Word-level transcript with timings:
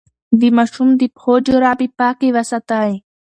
د 0.39 0.41
ماشوم 0.57 0.89
د 0.99 1.01
پښو 1.15 1.33
جرابې 1.45 1.87
پاکې 1.99 2.27
وساتئ. 2.35 2.91